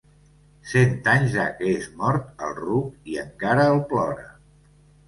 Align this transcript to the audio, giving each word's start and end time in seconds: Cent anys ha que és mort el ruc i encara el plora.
Cent 0.69 0.95
anys 1.13 1.35
ha 1.41 1.45
que 1.61 1.69
és 1.81 1.91
mort 2.01 2.43
el 2.49 2.59
ruc 2.63 3.13
i 3.13 3.21
encara 3.27 3.71
el 3.77 3.83
plora. 3.95 4.29